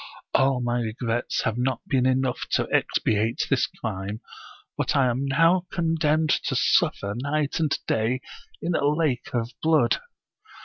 [0.33, 4.19] All my regrets have not been enough to expiate this crime,
[4.79, 8.21] and I am now condemned to suffer night and day
[8.63, 9.97] in a lake of blood.